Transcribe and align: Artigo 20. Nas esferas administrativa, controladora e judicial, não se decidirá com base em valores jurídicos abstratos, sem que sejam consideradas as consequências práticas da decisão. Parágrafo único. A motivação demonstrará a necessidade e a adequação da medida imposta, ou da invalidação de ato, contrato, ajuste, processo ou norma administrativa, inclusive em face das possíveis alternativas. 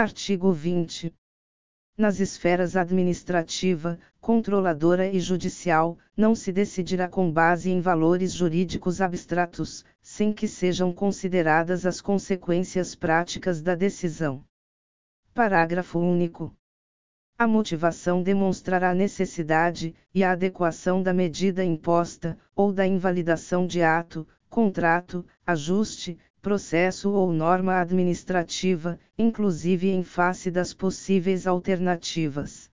Artigo 0.00 0.50
20. 0.50 1.14
Nas 1.94 2.20
esferas 2.20 2.74
administrativa, 2.74 3.98
controladora 4.18 5.06
e 5.06 5.20
judicial, 5.20 5.98
não 6.16 6.34
se 6.34 6.50
decidirá 6.50 7.06
com 7.06 7.30
base 7.30 7.70
em 7.70 7.82
valores 7.82 8.32
jurídicos 8.32 9.02
abstratos, 9.02 9.84
sem 10.00 10.32
que 10.32 10.48
sejam 10.48 10.90
consideradas 10.90 11.84
as 11.84 12.00
consequências 12.00 12.94
práticas 12.94 13.60
da 13.60 13.74
decisão. 13.74 14.42
Parágrafo 15.34 15.98
único. 15.98 16.56
A 17.36 17.46
motivação 17.46 18.22
demonstrará 18.22 18.92
a 18.92 18.94
necessidade 18.94 19.94
e 20.14 20.24
a 20.24 20.32
adequação 20.32 21.02
da 21.02 21.12
medida 21.12 21.62
imposta, 21.62 22.38
ou 22.56 22.72
da 22.72 22.86
invalidação 22.86 23.66
de 23.66 23.82
ato, 23.82 24.26
contrato, 24.48 25.26
ajuste, 25.46 26.18
processo 26.40 27.10
ou 27.10 27.32
norma 27.32 27.80
administrativa, 27.80 28.98
inclusive 29.18 29.90
em 29.90 30.02
face 30.02 30.50
das 30.50 30.72
possíveis 30.72 31.46
alternativas. 31.46 32.70